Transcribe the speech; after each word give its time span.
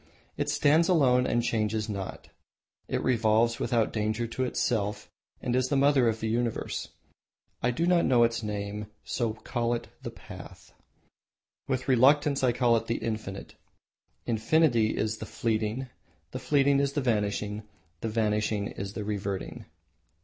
It 0.35 0.49
stands 0.49 0.89
alone 0.89 1.27
and 1.27 1.43
changes 1.43 1.87
not. 1.87 2.29
It 2.87 3.03
revolves 3.03 3.59
without 3.59 3.93
danger 3.93 4.25
to 4.25 4.43
itself 4.43 5.11
and 5.43 5.55
is 5.55 5.67
the 5.69 5.75
mother 5.75 6.09
of 6.09 6.21
the 6.21 6.27
universe. 6.27 6.87
I 7.61 7.69
do 7.69 7.85
not 7.85 8.05
know 8.05 8.23
its 8.23 8.41
name 8.41 8.75
and 8.81 8.91
so 9.03 9.33
call 9.33 9.75
it 9.75 9.89
the 10.01 10.09
Path. 10.09 10.73
With 11.67 11.87
reluctance 11.87 12.43
I 12.43 12.51
call 12.51 12.75
it 12.77 12.87
the 12.87 12.97
Infinite. 12.97 13.53
Infinity 14.25 14.97
is 14.97 15.19
the 15.19 15.27
Fleeting, 15.27 15.87
the 16.31 16.39
Fleeting 16.39 16.79
is 16.79 16.93
the 16.93 17.01
Vanishing, 17.01 17.61
the 17.99 18.09
Vanishing 18.09 18.69
is 18.69 18.93
the 18.93 19.03
Reverting." 19.03 19.65